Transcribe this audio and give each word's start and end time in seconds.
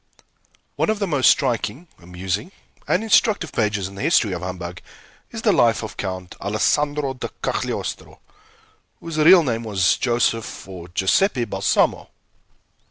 One 0.77 0.89
of 0.89 0.97
the 0.97 1.05
most 1.05 1.29
striking, 1.29 1.87
amusing, 1.99 2.51
and 2.87 3.03
instructive 3.03 3.51
pages 3.51 3.87
in 3.87 3.93
the 3.93 4.01
history 4.01 4.31
of 4.31 4.41
humbug 4.41 4.81
is 5.29 5.43
the 5.43 5.51
life 5.51 5.83
of 5.83 5.95
Count 5.95 6.33
Alessandro 6.41 7.13
di 7.13 7.27
Cagliostro, 7.43 8.17
whose 8.99 9.19
real 9.19 9.43
name 9.43 9.63
was 9.63 9.97
Joseph 9.97 10.67
or 10.67 10.87
Giuseppe 10.87 11.45
Balsamo. 11.45 12.09